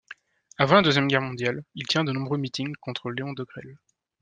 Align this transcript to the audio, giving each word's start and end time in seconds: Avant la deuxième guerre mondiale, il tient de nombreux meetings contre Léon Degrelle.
Avant 0.57 0.77
la 0.77 0.81
deuxième 0.81 1.05
guerre 1.07 1.21
mondiale, 1.21 1.63
il 1.75 1.85
tient 1.85 2.03
de 2.03 2.11
nombreux 2.11 2.39
meetings 2.39 2.73
contre 2.77 3.11
Léon 3.11 3.33
Degrelle. 3.33 3.77